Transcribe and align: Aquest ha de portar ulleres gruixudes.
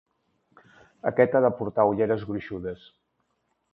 Aquest 1.11 1.37
ha 1.37 1.41
de 1.47 1.51
portar 1.59 1.87
ulleres 1.91 2.25
gruixudes. 2.31 2.89